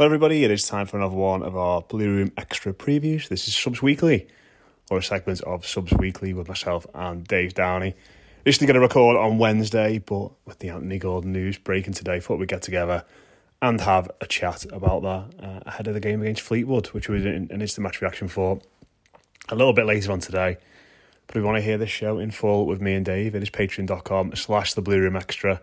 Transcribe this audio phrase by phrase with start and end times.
[0.00, 0.44] Hello, everybody.
[0.44, 3.28] It is time for another one of our Blue Room Extra previews.
[3.28, 4.28] This is Subs Weekly
[4.90, 7.94] or a segment of Subs Weekly with myself and Dave Downey.
[8.46, 12.38] Initially going to record on Wednesday, but with the Anthony Gordon news breaking today, thought
[12.38, 13.04] we'd get together
[13.60, 17.26] and have a chat about that uh, ahead of the game against Fleetwood, which was
[17.26, 18.58] an, an instant match reaction for
[19.50, 20.56] a little bit later on today.
[21.26, 23.42] But if you want to hear this show in full with me and Dave, it
[23.42, 25.60] is patreon.com slash the Blue Room Extra.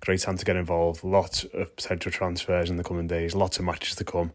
[0.00, 1.02] Great time to get involved.
[1.02, 4.32] Lots of potential transfers in the coming days, lots of matches to come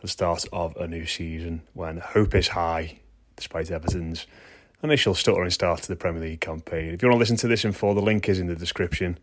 [0.00, 2.98] the start of a new season when hope is high
[3.36, 4.26] despite Everton's
[4.82, 6.92] initial stuttering start to the Premier League campaign.
[6.92, 9.18] If you want to listen to this in full, the link is in the description.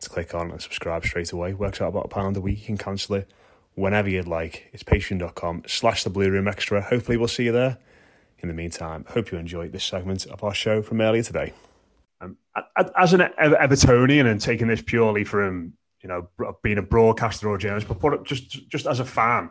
[0.00, 1.54] To click on and subscribe straight away.
[1.54, 2.60] Works out about a pound a week.
[2.60, 3.30] You can cancel it
[3.74, 4.68] whenever you'd like.
[4.72, 6.82] It's patreon.com slash the Blue Room Extra.
[6.82, 7.78] Hopefully we'll see you there.
[8.40, 11.54] In the meantime, hope you enjoyed this segment of our show from earlier today.
[12.20, 12.36] Um,
[12.96, 16.28] as an Evertonian and taking this purely from you know
[16.62, 19.50] being a broadcaster or journalist, but just just as a fan,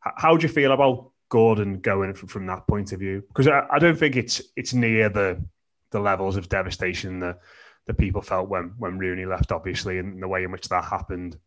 [0.00, 3.22] how do you feel about Gordon going from, from that point of view?
[3.28, 5.44] Because I, I, don't think it's it's near the
[5.90, 7.38] the levels of devastation that
[7.86, 11.38] that people felt when when Rooney left, obviously, and the way in which that happened.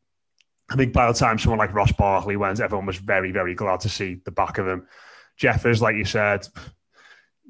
[0.70, 3.82] I think by the time someone like Ross Barkley went, everyone was very, very glad
[3.82, 4.88] to see the back of him.
[5.36, 6.48] Jeffers, like you said,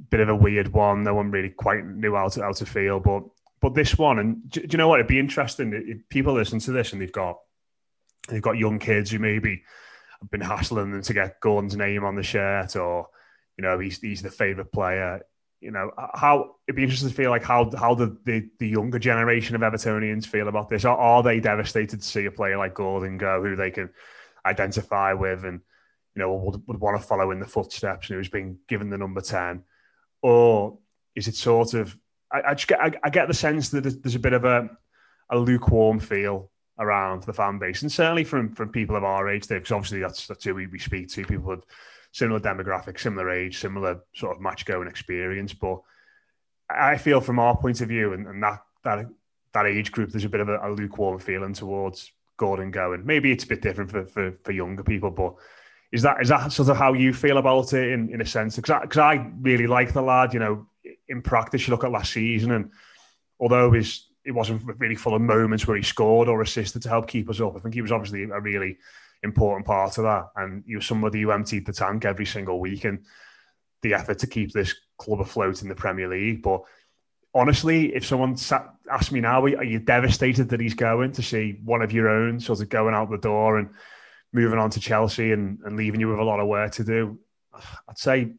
[0.10, 1.04] bit of a weird one.
[1.04, 3.24] No one really quite knew how to how to feel, but
[3.62, 5.00] but this one, and do, you know what?
[5.00, 5.74] It'd be interesting.
[5.74, 7.40] If people listen to this and they've got
[8.28, 9.64] they've got young kids who maybe
[10.20, 13.08] have been hassling them to get Gordon's name on the shirt, or
[13.58, 15.22] you know, he's he's the favorite player.
[15.62, 19.00] You know, how it'd be interesting to feel like how how the the, the younger
[19.00, 20.84] generation of Evertonians feel about this.
[20.84, 23.90] Are, are they devastated to see a player like Gordon go, who they can
[24.46, 25.62] identify with, and
[26.16, 28.98] you know would, would want to follow in the footsteps, and who's been given the
[28.98, 29.64] number ten,
[30.24, 30.80] or
[31.16, 31.96] is it sort of?
[32.32, 34.70] I, I just get I, I get the sense that there's a bit of a
[35.30, 39.46] a lukewarm feel around the fan base, and certainly from from people of our age,
[39.46, 41.66] there because obviously that's that's who we, we speak to, people with
[42.12, 45.54] similar demographic, similar age, similar sort of match going experience.
[45.54, 45.82] But
[46.70, 49.06] I feel from our point of view, and, and that that
[49.54, 53.06] that age group, there's a bit of a, a, lukewarm feeling towards Gordon going.
[53.06, 55.36] Maybe it's a bit different for, for, for younger people, but
[55.94, 58.58] is that is that sort of how you feel about it in, in a sense?
[58.58, 60.34] Because I, cause I really like the lad.
[60.34, 60.68] You know,
[61.08, 62.72] in practice, you look at last season, and
[63.40, 67.08] although his it wasn't really full of moments where he scored or assisted to help
[67.08, 67.56] keep us up.
[67.56, 68.78] I think he was obviously a really
[69.22, 70.28] important part of that.
[70.36, 73.06] And he was somebody who emptied the tank every single week and
[73.82, 76.42] the effort to keep this club afloat in the Premier League.
[76.42, 76.62] But
[77.34, 81.60] honestly, if someone sat, asked me now, are you devastated that he's going to see
[81.66, 83.70] one of your own sort of going out the door and
[84.34, 87.20] moving on to Chelsea and, and leaving you with a lot of work to do?
[87.88, 88.34] I'd say,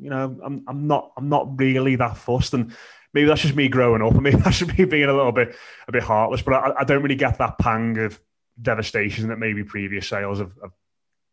[0.00, 2.54] you know, I'm, I'm not I'm not really that fussed.
[2.54, 2.74] And
[3.12, 4.14] maybe that's just me growing up.
[4.16, 5.56] I mean, that's just me being a little bit
[5.88, 6.42] a bit heartless.
[6.42, 8.20] But I, I don't really get that pang of
[8.60, 10.72] devastation that maybe previous sales have, have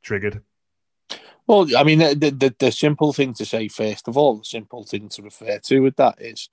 [0.04, 0.42] triggered.
[1.48, 4.84] Well, I mean, the, the, the simple thing to say first of all, the simple
[4.84, 6.50] thing to refer to with that is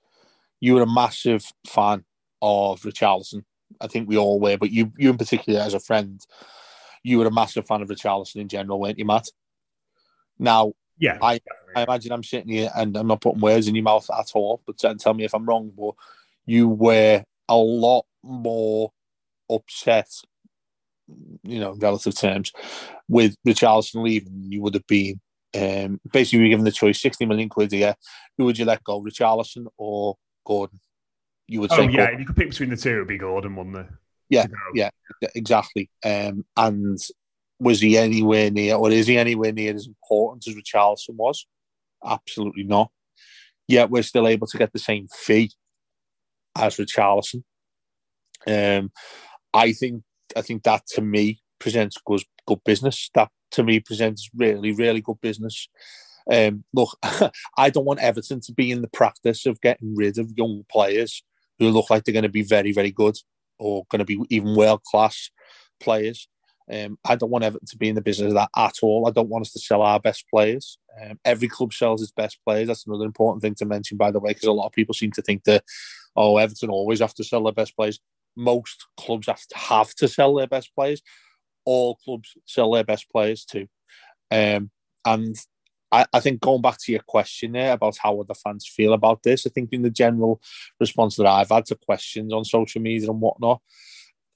[0.59, 2.03] you were a massive fan
[2.41, 3.43] of Richarlison.
[3.79, 6.25] I think we all were, but you you in particular as a friend,
[7.03, 9.27] you were a massive fan of Richarlison in general, weren't you, Matt?
[10.37, 11.39] Now, yeah, I,
[11.75, 14.61] I imagine I'm sitting here and I'm not putting words in your mouth at all,
[14.65, 15.71] but tell me if I'm wrong.
[15.77, 15.93] But
[16.45, 18.91] you were a lot more
[19.49, 20.09] upset
[21.43, 22.51] you know, relative terms.
[23.07, 25.19] With Richarlison leaving, you would have been
[25.57, 27.95] um, basically we given the choice: sixty million quid a year.
[28.37, 30.79] Who would you let go, Richarlison or Gordon?
[31.47, 32.13] You would oh, say, yeah, Gordon.
[32.13, 33.87] if you could pick between the two, it would be Gordon, wouldn't it?
[34.29, 34.89] Yeah, yeah,
[35.35, 35.89] exactly.
[36.05, 36.97] Um, and
[37.59, 41.45] was he anywhere near, or is he anywhere near as important as Richarlison was?
[42.05, 42.91] Absolutely not.
[43.67, 45.51] Yet we're still able to get the same fee
[46.55, 47.43] as Richarlison.
[48.47, 48.91] Um,
[49.53, 50.03] I think
[50.35, 53.09] I think that to me presents good good business.
[53.15, 55.67] That to me presents really really good business.
[56.31, 56.97] Um, look,
[57.57, 61.23] I don't want Everton to be in the practice of getting rid of young players
[61.57, 63.17] who look like they're going to be very very good
[63.59, 65.29] or going to be even world class
[65.79, 66.27] players.
[66.71, 69.07] Um, I don't want Everton to be in the business of that at all.
[69.07, 70.77] I don't want us to sell our best players.
[71.01, 72.67] Um, every club sells its best players.
[72.67, 75.11] That's another important thing to mention, by the way, because a lot of people seem
[75.13, 75.63] to think that,
[76.15, 77.99] oh, Everton always have to sell their best players.
[78.35, 81.01] Most clubs have to have to sell their best players.
[81.65, 83.67] All clubs sell their best players too.
[84.29, 84.69] Um,
[85.05, 85.35] and
[85.91, 88.93] I, I think going back to your question there about how would the fans feel
[88.93, 90.41] about this, I think in the general
[90.79, 93.61] response that I've had to questions on social media and whatnot,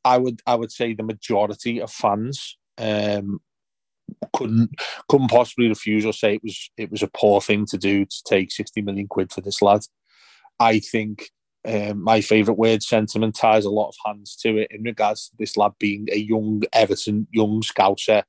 [0.03, 3.39] I would I would say the majority of fans um,
[4.33, 4.71] couldn't
[5.07, 8.23] couldn't possibly refuse or say it was it was a poor thing to do to
[8.25, 9.81] take sixty million quid for this lad.
[10.59, 11.29] I think
[11.65, 15.35] um, my favourite word sentiment ties a lot of hands to it in regards to
[15.37, 18.23] this lad being a young Everton young scouser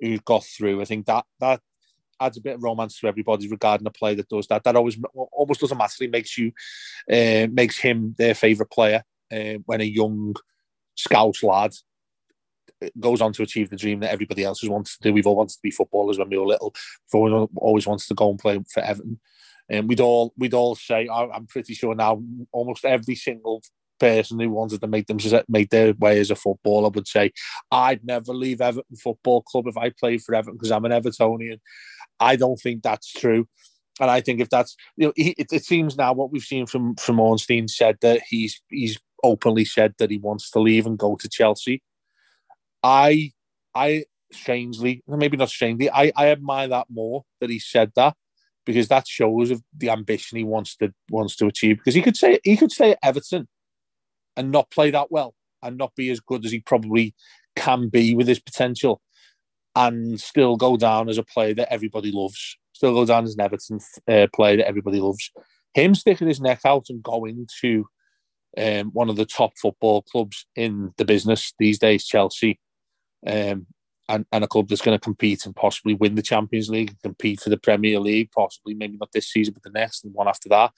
[0.00, 0.82] who's got through.
[0.82, 1.60] I think that that
[2.20, 4.64] adds a bit of romance to everybody regarding a player that does that.
[4.64, 4.98] That always
[5.32, 6.52] almost automatically makes you
[7.10, 9.02] uh, makes him their favourite player
[9.32, 10.34] uh, when a young
[10.94, 11.72] scout lad
[12.98, 15.12] goes on to achieve the dream that everybody else has wanted to do.
[15.12, 16.74] We've all wanted to be footballers when we were little.
[17.12, 19.20] We've always, wanted to go and play for Everton.
[19.68, 22.22] And we'd all we'd all say, I'm pretty sure now,
[22.52, 23.62] almost every single
[23.98, 25.18] person who wanted to make them
[25.48, 27.32] make their way as a footballer would say,
[27.70, 31.60] I'd never leave Everton Football Club if I played for Everton because I'm an Evertonian.
[32.20, 33.48] I don't think that's true.
[34.00, 36.66] And I think if that's you know, he, it, it seems now what we've seen
[36.66, 40.98] from from Ornstein said that he's he's openly said that he wants to leave and
[40.98, 41.82] go to Chelsea.
[42.82, 43.32] I
[43.74, 48.14] I strangely, maybe not strangely, I, I admire that more that he said that
[48.66, 51.78] because that shows of the ambition he wants to wants to achieve.
[51.78, 53.48] Because he could say he could stay at Everton
[54.36, 57.14] and not play that well and not be as good as he probably
[57.56, 59.00] can be with his potential
[59.76, 62.56] and still go down as a player that everybody loves.
[62.72, 63.78] Still go down as an Everton
[64.08, 65.30] uh, player that everybody loves.
[65.74, 67.86] Him sticking his neck out and going to
[68.56, 72.60] um, one of the top football clubs in the business these days, Chelsea,
[73.26, 73.66] um,
[74.08, 77.02] and, and a club that's going to compete and possibly win the Champions League and
[77.02, 80.28] compete for the Premier League, possibly maybe not this season, but the next and one
[80.28, 80.72] after that.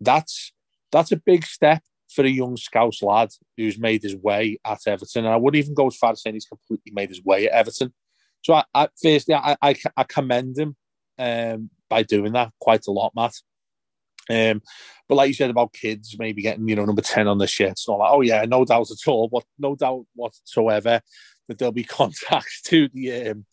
[0.00, 0.52] That's
[0.90, 1.82] that's a big step
[2.14, 5.24] for a young Scouse lad who's made his way at Everton.
[5.24, 7.52] And I wouldn't even go as far as saying he's completely made his way at
[7.52, 7.92] Everton.
[8.42, 10.76] So I, I firstly, I, I, I commend him
[11.18, 13.34] um, by doing that quite a lot, Matt.
[14.30, 14.62] Um,
[15.08, 17.86] but like you said about kids maybe getting, you know, number 10 on the shirts
[17.86, 18.14] and all that.
[18.14, 19.28] Oh, yeah, no doubt at all.
[19.28, 21.00] But no doubt whatsoever
[21.48, 23.46] that there'll be contacts to the um,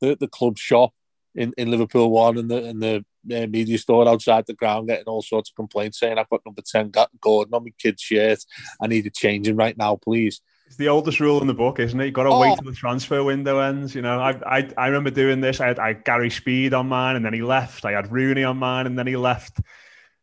[0.00, 0.92] the, the club shop
[1.34, 5.04] in, in Liverpool One and the and the uh, media store outside the ground getting
[5.06, 8.38] all sorts of complaints saying I've got number 10 got Gordon on my kid's shirt.
[8.82, 10.40] I need it changing right now, please.
[10.66, 12.04] It's the oldest rule in the book, isn't it?
[12.04, 12.40] You've got to Oh.
[12.40, 13.94] wait till the transfer window ends.
[13.94, 15.60] You know, I, I I remember doing this.
[15.60, 17.86] I had, I had Gary Speed on mine, and then he left.
[17.86, 19.60] I had Rooney on mine, and then he left.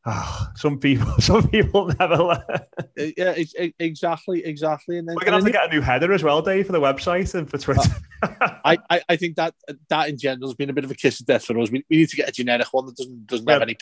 [0.06, 2.50] Ah, some people, some people never left.
[2.50, 4.98] Uh, Yeah, it's, exactly, exactly.
[4.98, 6.82] And then We're gonna have to get a new header as well, Dave, for the
[6.82, 7.90] website and for Twitter.
[8.24, 9.54] I, I, I think that
[9.90, 11.72] that in general has been a bit of a kiss of death for us.
[11.72, 13.78] We, we need to get a generic one that doesn't doesn't have any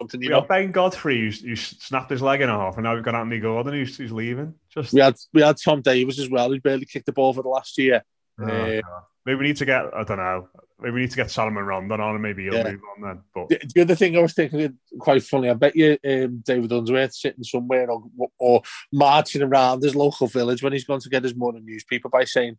[0.00, 0.22] something.
[0.22, 3.04] You we know, Ben Godfrey, who's, who snapped his leg in half, and now we've
[3.04, 4.54] got Anthony Gordon, who's, who's leaving.
[4.70, 7.42] Just we had we had Tom Davies as well, who barely kicked the ball for
[7.42, 8.02] the last year.
[8.40, 8.80] Oh, Uh.
[9.28, 10.48] Maybe we need to get I don't know.
[10.80, 12.70] Maybe we need to get Salomon Rondon on, and maybe he'll Yeah.
[12.70, 13.20] move on then.
[13.34, 16.72] But The, the other thing I was thinking, quite funny, I bet you um, David
[16.72, 18.04] Unsworth sitting somewhere or,
[18.38, 22.24] or marching around his local village when he's gone to get his morning newspaper by
[22.24, 22.56] saying,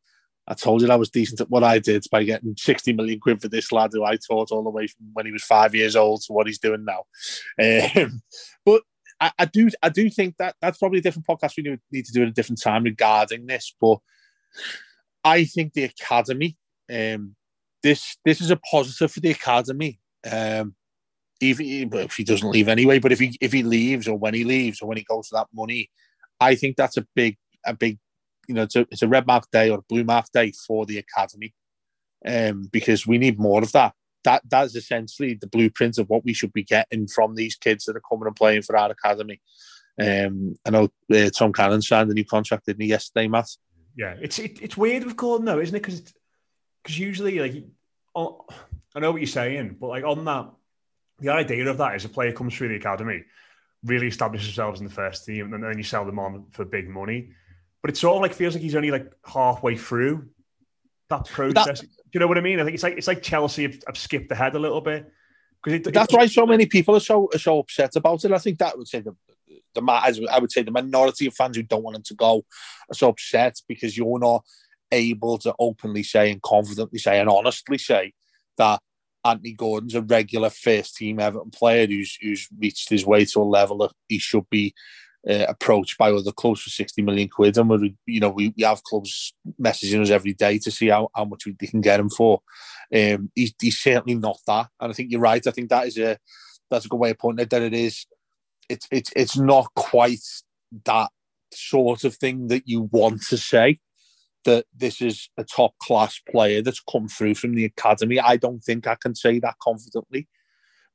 [0.48, 3.42] I told you I was decent at what I did by getting 60 million quid
[3.42, 5.96] for this lad who I taught all the way from when he was five years
[5.96, 7.06] old to what he's doing now.
[7.60, 8.22] Um,
[8.66, 8.84] but
[9.20, 12.06] I, I do I do think that that's probably a different podcast we need- need
[12.06, 13.74] to do at a different time regarding this.
[13.80, 14.00] But
[15.24, 16.58] I think the academy,
[16.94, 17.36] um,
[17.84, 20.00] this this is a positive for the academy.
[20.30, 20.76] Um,
[21.42, 24.44] even if he doesn't leave anyway, but if he if he leaves or when he
[24.44, 25.90] leaves or when he goes for that money,
[26.40, 27.98] I think that's a big a big
[28.48, 30.98] you know it's a, it's a red mark day or blue mark day for the
[30.98, 31.54] academy,
[32.26, 33.94] um, because we need more of that.
[34.26, 37.96] That that's essentially the blueprint of what we should be getting from these kids that
[37.96, 39.40] are coming and playing for our academy.
[40.02, 43.50] Um, I know uh, Tom Cannon signed a new contract, didn't he, yesterday, Matt?
[43.96, 45.82] Yeah, it's it, it's weird with Gordon though, isn't it?
[45.82, 46.02] Because
[46.84, 47.66] because usually like
[48.16, 48.46] oh,
[48.96, 50.50] I know what you're saying, but like on that,
[51.20, 53.24] the idea of that is a player comes through the academy,
[53.84, 56.90] really establishes themselves in the first team, and then you sell them on for big
[56.90, 57.32] money.
[57.82, 60.30] But it sort of like feels like he's only like halfway through
[61.10, 61.82] that process.
[61.82, 62.60] That, Do you know what I mean?
[62.60, 65.12] I think it's like it's like Chelsea have, have skipped ahead a little bit
[65.64, 68.32] because that's why so many people are so are so upset about it.
[68.32, 69.16] I think that would say the
[69.76, 72.44] the I would say the minority of fans who don't want him to go
[72.90, 74.44] are so upset because you're not
[74.92, 78.14] able to openly say and confidently say and honestly say
[78.58, 78.82] that
[79.24, 83.44] Anthony Gordon's a regular first team Everton player who's who's reached his way to a
[83.44, 84.74] level that he should be
[85.28, 87.58] uh, approached by other clubs for 60 million quid.
[87.58, 91.10] And we you know, we, we have clubs messaging us every day to see how,
[91.16, 92.42] how much they can get him for.
[92.94, 94.68] Um, he's, he's certainly not that.
[94.80, 95.46] And I think you're right.
[95.46, 96.18] I think that is a,
[96.70, 98.06] that's a good way of putting it, that it is,
[98.70, 100.24] it's, it's, it's not quite
[100.86, 101.10] that
[101.54, 103.80] sort of thing that you want to say
[104.46, 108.20] that this is a top class player that's come through from the academy.
[108.20, 110.28] I don't think I can say that confidently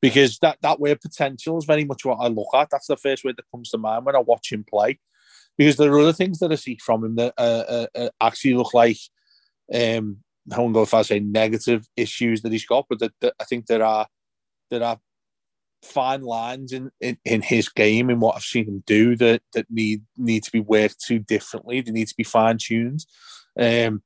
[0.00, 2.68] because that that of potential is very much what I look at.
[2.70, 4.98] That's the first word that comes to mind when I watch him play.
[5.56, 8.54] Because there are other things that I see from him that uh, uh, uh actually
[8.54, 8.98] look like
[9.72, 10.18] um,
[10.52, 13.44] I won't go if I say negative issues that he's got, but that, that I
[13.44, 14.06] think there are
[14.70, 14.98] there are
[15.84, 19.66] fine lines in, in, in, his game and what I've seen him do that that
[19.70, 21.80] need need to be worked to differently.
[21.80, 23.04] They need to be fine tuned.
[23.58, 24.02] Um,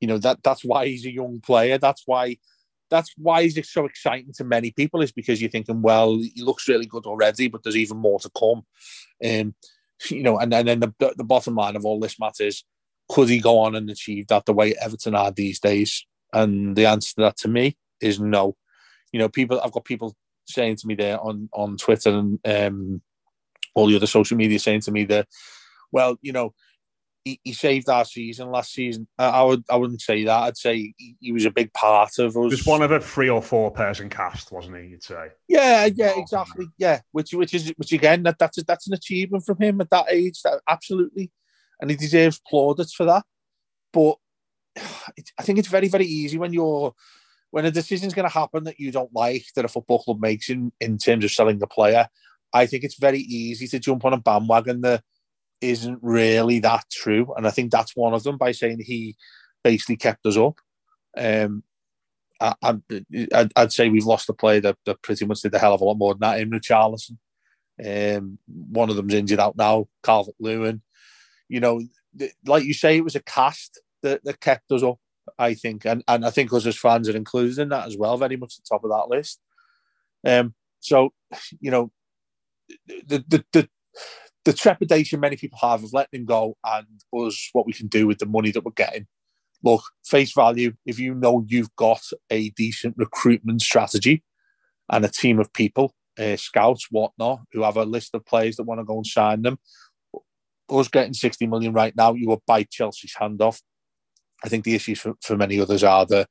[0.00, 1.78] you know that that's why he's a young player.
[1.78, 2.36] That's why
[2.90, 6.68] that's why he's so exciting to many people is because you're thinking, well, he looks
[6.68, 8.66] really good already, but there's even more to come.
[9.24, 9.54] Um,
[10.10, 12.64] you know, and, and then the, the bottom line of all this matters,
[13.08, 16.04] could he go on and achieve that the way Everton are these days?
[16.34, 18.56] And the answer to that to me is no.
[19.10, 20.14] You know, people I've got people
[20.46, 23.02] saying to me there on on Twitter and um,
[23.74, 25.28] all the other social media saying to me that,
[25.90, 26.54] well, you know,
[27.24, 29.06] he, he saved our season last season.
[29.18, 30.42] I, I, would I wouldn't say that.
[30.42, 32.50] I'd say he, he, was a big part of us.
[32.50, 34.88] Just one of a three or four person cast, wasn't he?
[34.88, 35.28] You'd say.
[35.48, 36.66] Yeah, yeah, exactly.
[36.78, 39.90] Yeah, which which is which again that that's a, that's an achievement from him at
[39.90, 40.42] that age.
[40.42, 41.30] That absolutely,
[41.80, 43.24] and he deserves plaudits for that.
[43.92, 44.16] But
[45.16, 46.92] it, I think it's very very easy when you're
[47.52, 50.20] when a decision is going to happen that you don't like that a football club
[50.20, 52.08] makes in, in terms of selling the player,
[52.52, 55.04] I think it's very easy to jump on a bandwagon that
[55.60, 57.32] isn't really that true.
[57.36, 59.16] And I think that's one of them by saying he
[59.62, 60.58] basically kept us up.
[61.16, 61.62] Um,
[62.40, 65.74] I, I'd, I'd say we've lost a player that, that pretty much did a hell
[65.74, 67.18] of a lot more than that in Richarlison.
[67.84, 70.80] Um, one of them's injured out now, Calvert Lewin.
[71.50, 71.82] You know,
[72.46, 74.98] like you say, it was a cast that, that kept us up.
[75.38, 78.16] I think, and and I think us as fans are included in that as well,
[78.16, 79.40] very much at the top of that list.
[80.26, 81.12] Um, so
[81.60, 81.90] you know,
[83.06, 83.68] the the the,
[84.44, 88.06] the trepidation many people have of letting him go and us what we can do
[88.06, 89.06] with the money that we're getting.
[89.64, 94.24] Look, face value, if you know you've got a decent recruitment strategy
[94.90, 98.64] and a team of people, uh, scouts, whatnot, who have a list of players that
[98.64, 99.58] want to go and sign them,
[100.68, 103.62] us getting 60 million right now, you will bite Chelsea's hand off
[104.44, 106.28] I think the issues for, for many others are that,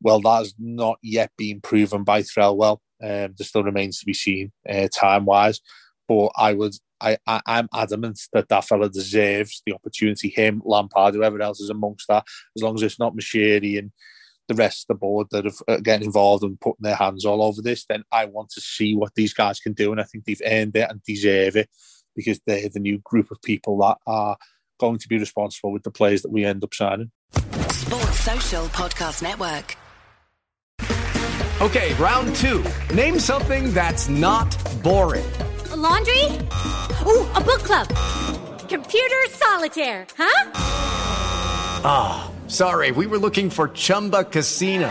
[0.00, 2.78] well, that has not yet been proven by Thelwell.
[3.02, 5.60] Um, there still remains to be seen uh, time wise.
[6.08, 10.28] But I would, I, I, am adamant that that fella deserves the opportunity.
[10.28, 12.24] Him, Lampard, whoever else is amongst that,
[12.56, 13.90] as long as it's not Moshiri and
[14.48, 17.42] the rest of the board that are uh, getting involved and putting their hands all
[17.42, 19.92] over this, then I want to see what these guys can do.
[19.92, 21.70] And I think they've earned it and deserve it
[22.14, 24.36] because they're the new group of people that are
[24.78, 27.10] going to be responsible with the players that we end up signing.
[27.70, 29.76] Sports Social Podcast Network.
[31.60, 32.64] Okay, round two.
[32.94, 34.50] Name something that's not
[34.82, 35.24] boring.
[35.70, 36.24] A laundry?
[37.06, 37.88] Ooh, a book club.
[38.68, 40.50] Computer solitaire, huh?
[41.86, 44.90] Ah, oh, sorry, we were looking for Chumba Casino.